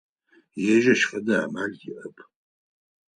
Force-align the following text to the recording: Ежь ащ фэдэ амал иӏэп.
Ежь 0.73 0.87
ащ 0.93 1.01
фэдэ 1.09 1.35
амал 1.45 1.73
иӏэп. 1.91 2.17